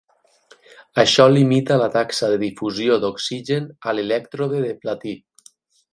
Això 1.03 1.27
limita 1.33 1.77
la 1.83 1.89
taxa 1.97 2.31
de 2.33 2.39
difusió 2.45 2.97
d'oxigen 3.05 3.69
a 3.91 3.95
l'elèctrode 3.99 4.63
de 4.69 4.77
platí. 4.87 5.17